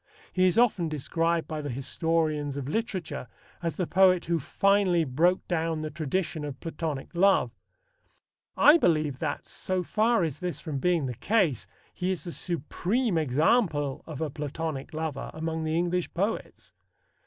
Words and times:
He 0.33 0.47
is 0.47 0.57
often 0.57 0.89
described 0.89 1.47
by 1.47 1.61
the 1.61 1.69
historians 1.69 2.57
of 2.57 2.67
literature 2.67 3.27
as 3.61 3.75
the 3.75 3.85
poet 3.85 4.25
who 4.25 4.39
finally 4.39 5.03
broke 5.03 5.47
down 5.47 5.83
the 5.83 5.91
tradition 5.91 6.43
of 6.43 6.59
Platonic 6.59 7.13
love. 7.13 7.51
I 8.57 8.79
believe 8.79 9.19
that, 9.19 9.45
so 9.45 9.83
far 9.83 10.23
is 10.23 10.39
this 10.39 10.59
from 10.59 10.79
being 10.79 11.05
the 11.05 11.13
case, 11.13 11.67
he 11.93 12.09
is 12.09 12.23
the 12.23 12.31
supreme 12.31 13.15
example 13.19 14.03
of 14.07 14.21
a 14.21 14.31
Platonic 14.31 14.91
lover 14.91 15.29
among 15.35 15.65
the 15.65 15.75
English 15.77 16.11
poets. 16.15 16.73